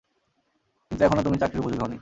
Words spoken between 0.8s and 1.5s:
কিন্তু এখনও তুমি